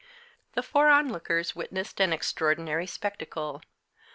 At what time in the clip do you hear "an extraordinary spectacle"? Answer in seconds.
1.99-3.61